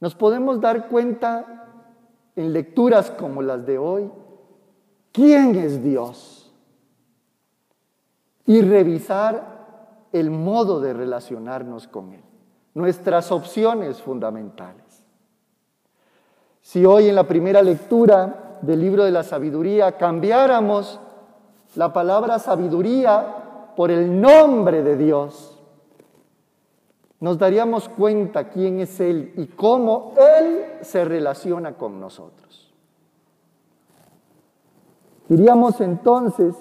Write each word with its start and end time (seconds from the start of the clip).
Nos 0.00 0.14
podemos 0.14 0.60
dar 0.60 0.88
cuenta 0.88 1.66
en 2.36 2.52
lecturas 2.52 3.10
como 3.10 3.42
las 3.42 3.66
de 3.66 3.78
hoy, 3.78 4.10
quién 5.12 5.56
es 5.56 5.82
Dios 5.82 6.52
y 8.46 8.62
revisar 8.62 9.58
el 10.12 10.30
modo 10.30 10.80
de 10.80 10.92
relacionarnos 10.92 11.88
con 11.88 12.12
Él, 12.12 12.22
nuestras 12.74 13.32
opciones 13.32 14.00
fundamentales. 14.00 15.04
Si 16.62 16.84
hoy 16.84 17.08
en 17.08 17.14
la 17.14 17.26
primera 17.26 17.62
lectura 17.62 18.58
del 18.62 18.80
libro 18.80 19.04
de 19.04 19.10
la 19.10 19.22
sabiduría 19.22 19.96
cambiáramos 19.96 21.00
la 21.74 21.92
palabra 21.92 22.38
sabiduría 22.38 23.72
por 23.76 23.90
el 23.90 24.20
nombre 24.20 24.82
de 24.82 24.96
Dios, 24.96 25.57
nos 27.20 27.38
daríamos 27.38 27.88
cuenta 27.88 28.48
quién 28.48 28.80
es 28.80 29.00
Él 29.00 29.32
y 29.36 29.46
cómo 29.46 30.14
Él 30.38 30.78
se 30.82 31.04
relaciona 31.04 31.72
con 31.72 32.00
nosotros. 32.00 32.72
Diríamos 35.28 35.80
entonces 35.80 36.54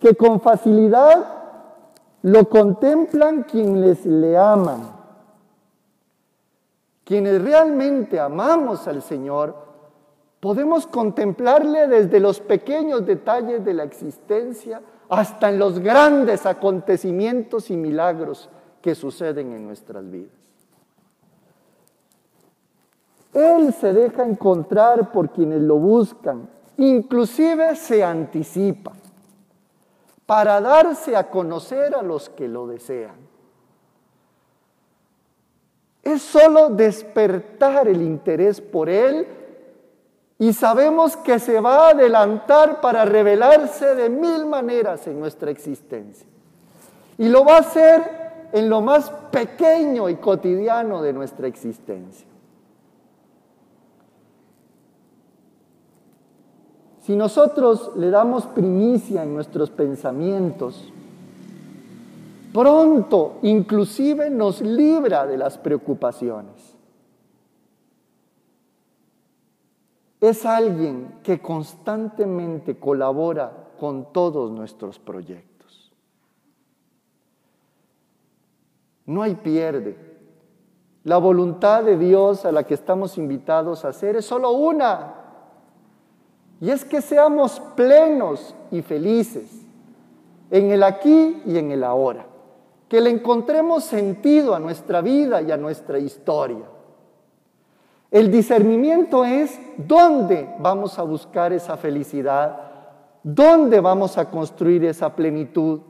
que 0.00 0.14
con 0.14 0.40
facilidad 0.40 1.42
lo 2.22 2.48
contemplan 2.48 3.42
quienes 3.42 4.06
le 4.06 4.36
aman. 4.38 4.94
Quienes 7.04 7.42
realmente 7.42 8.18
amamos 8.18 8.88
al 8.88 9.02
Señor, 9.02 9.54
podemos 10.40 10.86
contemplarle 10.86 11.86
desde 11.86 12.20
los 12.20 12.40
pequeños 12.40 13.04
detalles 13.04 13.62
de 13.64 13.74
la 13.74 13.82
existencia 13.82 14.80
hasta 15.10 15.50
en 15.50 15.58
los 15.58 15.80
grandes 15.80 16.46
acontecimientos 16.46 17.70
y 17.70 17.76
milagros 17.76 18.48
que 18.84 18.94
suceden 18.94 19.52
en 19.52 19.66
nuestras 19.66 20.10
vidas. 20.10 20.34
Él 23.32 23.72
se 23.72 23.94
deja 23.94 24.26
encontrar 24.26 25.10
por 25.10 25.30
quienes 25.30 25.62
lo 25.62 25.76
buscan, 25.76 26.50
inclusive 26.76 27.76
se 27.76 28.04
anticipa 28.04 28.92
para 30.26 30.60
darse 30.60 31.16
a 31.16 31.30
conocer 31.30 31.94
a 31.94 32.02
los 32.02 32.28
que 32.28 32.46
lo 32.46 32.66
desean. 32.66 33.16
Es 36.02 36.20
solo 36.20 36.68
despertar 36.68 37.88
el 37.88 38.02
interés 38.02 38.60
por 38.60 38.90
Él 38.90 39.26
y 40.38 40.52
sabemos 40.52 41.16
que 41.16 41.38
se 41.38 41.58
va 41.58 41.86
a 41.86 41.90
adelantar 41.92 42.82
para 42.82 43.06
revelarse 43.06 43.94
de 43.94 44.10
mil 44.10 44.44
maneras 44.44 45.06
en 45.06 45.18
nuestra 45.18 45.50
existencia. 45.50 46.26
Y 47.16 47.30
lo 47.30 47.46
va 47.46 47.56
a 47.56 47.60
hacer 47.60 48.23
en 48.54 48.70
lo 48.70 48.80
más 48.80 49.10
pequeño 49.32 50.08
y 50.08 50.14
cotidiano 50.14 51.02
de 51.02 51.12
nuestra 51.12 51.48
existencia. 51.48 52.28
Si 57.00 57.16
nosotros 57.16 57.90
le 57.96 58.10
damos 58.10 58.46
primicia 58.46 59.24
en 59.24 59.34
nuestros 59.34 59.72
pensamientos, 59.72 60.88
pronto 62.52 63.38
inclusive 63.42 64.30
nos 64.30 64.60
libra 64.60 65.26
de 65.26 65.36
las 65.36 65.58
preocupaciones. 65.58 66.76
Es 70.20 70.46
alguien 70.46 71.16
que 71.24 71.42
constantemente 71.42 72.78
colabora 72.78 73.70
con 73.80 74.12
todos 74.12 74.52
nuestros 74.52 75.00
proyectos. 75.00 75.53
No 79.06 79.22
hay 79.22 79.34
pierde. 79.34 79.96
La 81.04 81.18
voluntad 81.18 81.84
de 81.84 81.98
Dios 81.98 82.44
a 82.46 82.52
la 82.52 82.64
que 82.64 82.74
estamos 82.74 83.18
invitados 83.18 83.84
a 83.84 83.88
hacer 83.88 84.16
es 84.16 84.24
solo 84.24 84.52
una. 84.52 85.14
Y 86.60 86.70
es 86.70 86.84
que 86.84 87.02
seamos 87.02 87.60
plenos 87.76 88.54
y 88.70 88.80
felices 88.80 89.66
en 90.50 90.70
el 90.70 90.82
aquí 90.82 91.42
y 91.44 91.58
en 91.58 91.72
el 91.72 91.84
ahora. 91.84 92.26
Que 92.88 93.00
le 93.00 93.10
encontremos 93.10 93.84
sentido 93.84 94.54
a 94.54 94.60
nuestra 94.60 95.02
vida 95.02 95.42
y 95.42 95.50
a 95.50 95.56
nuestra 95.56 95.98
historia. 95.98 96.64
El 98.10 98.30
discernimiento 98.30 99.24
es 99.24 99.58
dónde 99.76 100.54
vamos 100.60 100.98
a 100.98 101.02
buscar 101.02 101.52
esa 101.52 101.76
felicidad, 101.76 102.60
dónde 103.22 103.80
vamos 103.80 104.16
a 104.16 104.30
construir 104.30 104.84
esa 104.84 105.14
plenitud 105.16 105.80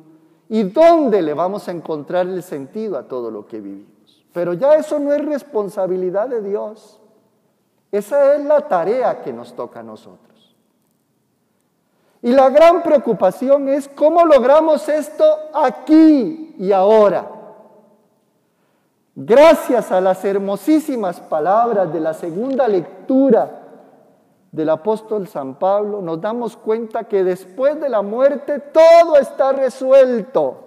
¿Y 0.49 0.65
dónde 0.65 1.23
le 1.23 1.35
vamos 1.35 1.69
a 1.69 1.73
encontrar 1.73 2.27
el 2.27 2.43
sentido 2.43 2.99
a 2.99 3.05
todo 3.05 3.31
lo 3.31 3.47
que 3.47 3.61
vivimos? 3.61 4.25
Pero 4.33 4.53
ya 4.53 4.75
eso 4.75 4.99
no 4.99 5.13
es 5.13 5.25
responsabilidad 5.25 6.29
de 6.29 6.43
Dios. 6.43 7.01
Esa 7.91 8.35
es 8.35 8.45
la 8.45 8.69
tarea 8.69 9.23
que 9.23 9.33
nos 9.33 9.55
toca 9.55 9.81
a 9.81 9.83
nosotros. 9.85 10.57
Y 12.21 12.33
la 12.33 12.49
gran 12.51 12.83
preocupación 12.83 13.69
es 13.69 13.89
cómo 13.89 14.25
logramos 14.25 14.89
esto 14.89 15.25
aquí 15.53 16.57
y 16.59 16.73
ahora. 16.73 17.31
Gracias 19.15 19.93
a 19.93 20.01
las 20.01 20.25
hermosísimas 20.25 21.21
palabras 21.21 21.93
de 21.93 22.01
la 22.01 22.15
segunda 22.15 22.67
lectura 22.67 23.64
del 24.55 24.71
apóstol 24.71 25.27
San 25.27 25.57
Pablo, 25.57 26.01
nos 26.01 26.21
damos 26.21 26.57
cuenta 26.57 27.03
que 27.05 27.25
después 27.25 27.81
de 27.81 27.89
la 27.89 28.03
muerte 28.03 28.61
todo 28.61 29.17
está 29.17 29.51
resuelto. 29.51 30.59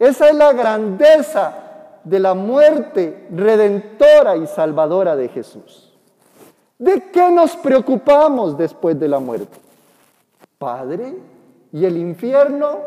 Esa 0.00 0.30
es 0.30 0.34
la 0.34 0.52
grandeza 0.52 1.54
de 2.02 2.18
la 2.18 2.34
muerte 2.34 3.28
redentora 3.30 4.36
y 4.36 4.48
salvadora 4.48 5.14
de 5.14 5.28
Jesús. 5.28 5.96
¿De 6.76 7.08
qué 7.12 7.30
nos 7.30 7.54
preocupamos 7.54 8.58
después 8.58 8.98
de 8.98 9.06
la 9.06 9.20
muerte? 9.20 9.56
Padre, 10.58 11.14
y 11.70 11.84
el 11.84 11.96
infierno, 11.96 12.78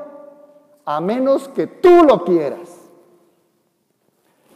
a 0.84 1.00
menos 1.00 1.48
que 1.48 1.68
tú 1.68 2.04
lo 2.04 2.26
quieras, 2.26 2.82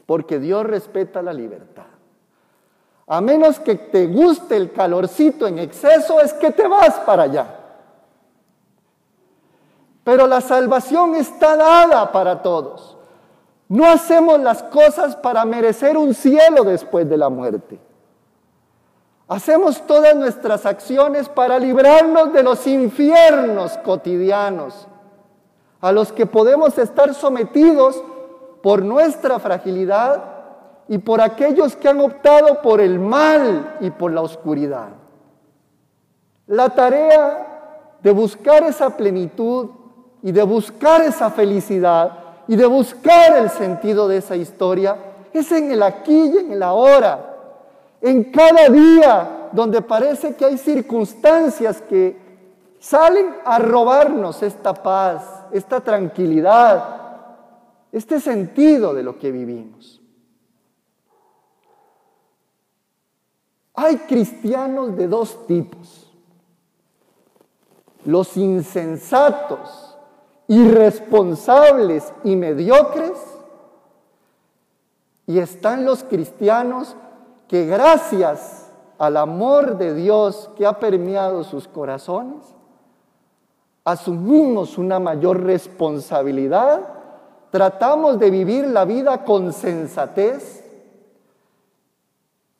porque 0.06 0.38
Dios 0.38 0.66
respeta 0.66 1.22
la 1.22 1.32
libertad. 1.32 1.91
A 3.08 3.22
menos 3.22 3.60
que 3.60 3.76
te 3.76 4.08
guste 4.08 4.56
el 4.56 4.72
calorcito 4.72 5.48
en 5.48 5.60
exceso, 5.60 6.20
es 6.20 6.34
que 6.34 6.52
te 6.52 6.68
vas 6.68 7.00
para 7.00 7.24
allá. 7.24 7.48
Pero 10.04 10.28
la 10.28 10.42
salvación 10.42 11.16
está 11.16 11.56
dada 11.56 12.12
para 12.12 12.42
todos. 12.42 12.98
No 13.68 13.86
hacemos 13.86 14.40
las 14.40 14.64
cosas 14.64 15.16
para 15.16 15.46
merecer 15.46 15.98
un 15.98 16.14
cielo 16.14 16.64
después 16.64 17.10
de 17.10 17.18
la 17.18 17.30
muerte. 17.30 17.80
Hacemos 19.28 19.86
todas 19.88 20.16
nuestras 20.16 20.66
acciones 20.66 21.30
para 21.30 21.58
librarnos 21.58 22.34
de 22.34 22.44
los 22.44 22.68
infiernos 22.68 23.78
cotidianos 23.78 24.88
a 25.80 25.92
los 25.92 26.12
que 26.12 26.26
podemos 26.26 26.78
estar 26.78 27.14
sometidos 27.14 28.04
por 28.62 28.84
nuestra 28.84 29.40
fragilidad 29.40 30.31
y 30.88 30.98
por 30.98 31.22
aquellos 31.22 31.76
que 31.76 31.88
han 31.88 32.00
optado 32.00 32.62
por 32.62 32.82
el 32.82 33.00
mal 33.00 33.78
y 33.80 33.92
por 33.92 34.12
la 34.12 34.22
oscuridad. 34.22 34.90
La 36.48 36.70
tarea 36.70 37.98
de 38.02 38.12
buscar 38.12 38.64
esa 38.64 38.96
plenitud 38.98 39.70
y 40.22 40.32
de 40.32 40.44
buscar 40.44 41.02
esa 41.02 41.30
felicidad 41.30 42.12
y 42.48 42.56
de 42.56 42.66
buscar 42.66 43.38
el 43.38 43.50
sentido 43.50 44.08
de 44.08 44.18
esa 44.18 44.36
historia 44.36 44.98
es 45.32 45.52
en 45.52 45.72
el 45.72 45.82
aquí 45.84 46.32
y 46.34 46.38
en 46.40 46.52
el 46.52 46.64
ahora, 46.64 47.38
en 48.02 48.26
cada 48.26 48.68
día 48.70 49.50
donde 49.52 49.82
parece 49.82 50.36
que 50.36 50.46
hay 50.46 50.58
circunstancias 50.58 51.82
que 51.82 52.18
salen 52.80 53.36
a 53.46 53.60
robarnos 53.60 54.42
esta 54.44 54.74
paz, 54.74 55.24
esta 55.52 55.80
tranquilidad, 55.82 56.84
este 57.92 58.20
sentido 58.20 58.94
de 58.94 59.04
lo 59.04 59.18
que 59.18 59.32
vivimos. 59.32 60.01
Hay 63.74 63.98
cristianos 63.98 64.96
de 64.96 65.08
dos 65.08 65.48
tipos. 65.48 66.12
Los 68.06 68.36
insensatos, 68.36 69.98
irresponsables 70.48 72.12
y 72.24 72.36
mediocres. 72.36 73.18
Y 75.28 75.40
están 75.40 75.86
los 75.86 76.04
cristianos 76.04 76.96
que 77.48 77.66
gracias 77.66 78.72
al 78.98 79.18
amor 79.18 79.78
de 79.78 79.94
Dios 79.94 80.50
que 80.56 80.66
ha 80.66 80.80
permeado 80.80 81.44
sus 81.44 81.68
corazones, 81.68 82.44
asumimos 83.84 84.78
una 84.78 85.00
mayor 85.00 85.42
responsabilidad, 85.42 86.82
tratamos 87.50 88.20
de 88.20 88.30
vivir 88.30 88.68
la 88.68 88.86
vida 88.86 89.24
con 89.26 89.54
sensatez, 89.54 90.61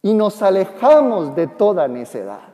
y 0.02 0.14
nos 0.14 0.42
alejamos 0.42 1.36
de 1.36 1.48
toda 1.48 1.88
necedad. 1.88 2.52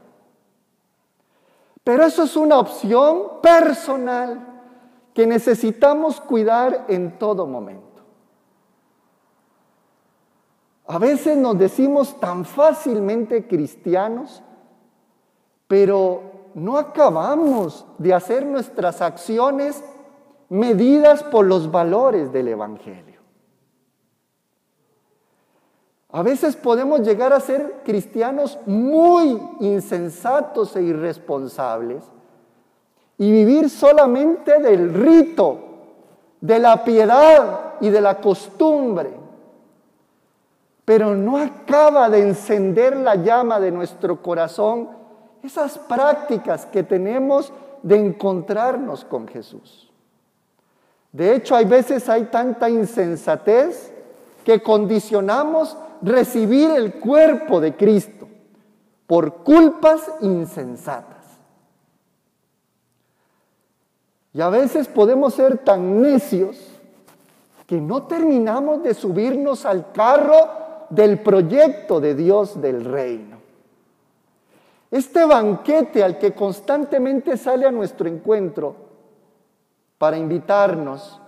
Pero 1.83 2.03
eso 2.03 2.23
es 2.23 2.35
una 2.35 2.59
opción 2.59 3.41
personal 3.41 4.45
que 5.13 5.25
necesitamos 5.25 6.19
cuidar 6.19 6.85
en 6.89 7.17
todo 7.17 7.47
momento. 7.47 7.87
A 10.87 10.99
veces 10.99 11.37
nos 11.37 11.57
decimos 11.57 12.19
tan 12.19 12.45
fácilmente 12.45 13.47
cristianos, 13.47 14.41
pero 15.67 16.49
no 16.53 16.77
acabamos 16.77 17.85
de 17.97 18.13
hacer 18.13 18.45
nuestras 18.45 19.01
acciones 19.01 19.83
medidas 20.49 21.23
por 21.23 21.45
los 21.45 21.71
valores 21.71 22.31
del 22.31 22.47
Evangelio. 22.49 23.16
A 26.09 26.23
veces 26.23 26.55
podemos 26.55 27.01
llegar 27.01 27.33
a 27.33 27.39
ser 27.39 27.81
cristianos 27.83 28.57
muy 28.65 29.41
insensatos 29.59 30.75
e 30.75 30.83
irresponsables 30.83 32.03
y 33.17 33.31
vivir 33.31 33.69
solamente 33.69 34.59
del 34.59 34.93
rito, 34.93 35.59
de 36.39 36.59
la 36.59 36.83
piedad 36.83 37.73
y 37.81 37.89
de 37.89 37.99
la 37.99 38.21
costumbre. 38.21 39.11
Pero 40.85 41.13
no 41.15 41.37
acaba 41.37 42.09
de 42.09 42.21
encender 42.21 42.95
la 42.95 43.15
llama 43.15 43.59
de 43.59 43.71
nuestro 43.71 44.21
corazón 44.21 44.89
esas 45.43 45.77
prácticas 45.77 46.65
que 46.65 46.83
tenemos 46.83 47.51
de 47.83 47.97
encontrarnos 47.97 49.03
con 49.03 49.27
Jesús. 49.27 49.91
De 51.11 51.35
hecho, 51.35 51.55
hay 51.55 51.65
veces 51.65 52.07
hay 52.07 52.25
tanta 52.25 52.69
insensatez 52.69 53.91
que 54.45 54.61
condicionamos 54.61 55.75
recibir 56.01 56.69
el 56.71 56.95
cuerpo 56.95 57.59
de 57.59 57.75
Cristo 57.75 58.27
por 59.05 59.43
culpas 59.43 60.11
insensatas. 60.21 61.17
Y 64.33 64.41
a 64.41 64.49
veces 64.49 64.87
podemos 64.87 65.33
ser 65.33 65.57
tan 65.59 66.01
necios 66.01 66.57
que 67.65 67.81
no 67.81 68.03
terminamos 68.03 68.83
de 68.83 68.93
subirnos 68.93 69.65
al 69.65 69.91
carro 69.91 70.85
del 70.89 71.19
proyecto 71.19 71.99
de 71.99 72.15
Dios 72.15 72.61
del 72.61 72.85
reino. 72.85 73.37
Este 74.89 75.25
banquete 75.25 76.03
al 76.03 76.17
que 76.17 76.33
constantemente 76.33 77.35
sale 77.35 77.65
a 77.65 77.71
nuestro 77.71 78.07
encuentro 78.07 78.75
para 79.97 80.17
invitarnos 80.17 81.19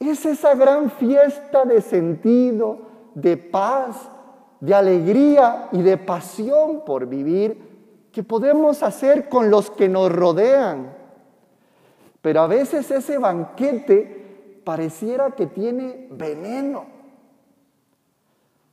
es 0.00 0.24
esa 0.26 0.54
gran 0.54 0.90
fiesta 0.90 1.64
de 1.64 1.80
sentido, 1.80 2.78
de 3.14 3.36
paz, 3.36 4.10
de 4.60 4.74
alegría 4.74 5.68
y 5.72 5.82
de 5.82 5.96
pasión 5.96 6.82
por 6.84 7.06
vivir 7.06 8.08
que 8.12 8.22
podemos 8.22 8.82
hacer 8.82 9.28
con 9.28 9.50
los 9.50 9.70
que 9.70 9.88
nos 9.88 10.10
rodean. 10.10 10.96
Pero 12.22 12.40
a 12.40 12.46
veces 12.46 12.90
ese 12.90 13.18
banquete 13.18 14.60
pareciera 14.64 15.32
que 15.32 15.46
tiene 15.46 16.08
veneno. 16.10 16.86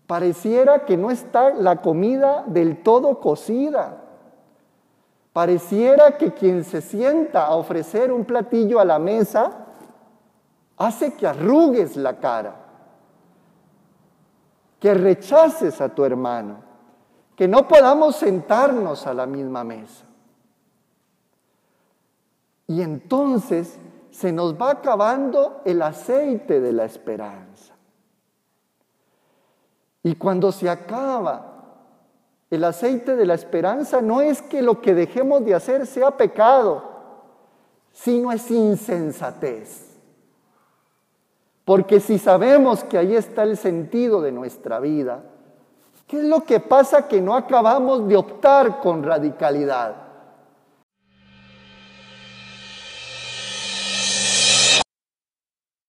Pareciera 0.08 0.86
que 0.86 0.98
no 0.98 1.10
está 1.10 1.52
la 1.52 1.82
comida 1.82 2.44
del 2.48 2.84
todo 2.84 3.20
cocida. 3.20 4.04
Pareciera 5.34 6.18
que 6.18 6.34
quien 6.34 6.64
se 6.64 6.82
sienta 6.82 7.48
a 7.48 7.56
ofrecer 7.56 8.12
un 8.12 8.26
platillo 8.26 8.80
a 8.80 8.86
la 8.86 9.00
mesa 9.00 9.65
hace 10.78 11.14
que 11.14 11.28
arrugues 11.28 11.96
la 11.96 12.20
cara, 12.20 12.56
que 14.80 14.94
rechaces 14.94 15.82
a 15.82 15.90
tu 15.90 16.04
hermano 16.04 16.66
que 17.36 17.48
no 17.48 17.68
podamos 17.68 18.16
sentarnos 18.16 19.06
a 19.08 19.14
la 19.14 19.26
misma 19.26 19.64
mesa. 19.64 20.06
Y 22.68 22.82
entonces 22.82 23.78
se 24.10 24.32
nos 24.32 24.60
va 24.60 24.72
acabando 24.72 25.62
el 25.66 25.82
aceite 25.82 26.62
de 26.62 26.72
la 26.72 26.86
esperanza. 26.86 27.74
Y 30.02 30.16
cuando 30.16 30.52
se 30.52 30.70
acaba 30.70 31.54
el 32.50 32.64
aceite 32.64 33.16
de 33.16 33.26
la 33.26 33.34
esperanza, 33.34 34.02
no 34.02 34.22
es 34.22 34.42
que 34.42 34.62
lo 34.62 34.82
que 34.82 34.94
dejemos 34.94 35.44
de 35.44 35.56
hacer 35.56 35.86
sea 35.86 36.12
pecado, 36.12 36.84
sino 37.92 38.32
es 38.32 38.50
insensatez. 38.50 39.95
Porque 41.66 42.00
si 42.00 42.20
sabemos 42.20 42.84
que 42.84 42.98
ahí 42.98 43.16
está 43.16 43.44
el 43.44 43.58
sentido 43.58 44.22
de 44.22 44.32
nuestra 44.32 44.80
vida, 44.80 45.24
¿Qué 46.08 46.20
es 46.20 46.24
lo 46.26 46.44
que 46.44 46.60
pasa 46.60 47.08
que 47.08 47.20
no 47.20 47.36
acabamos 47.36 48.08
de 48.08 48.16
optar 48.16 48.80
con 48.80 49.04
radicalidad? 49.04 50.05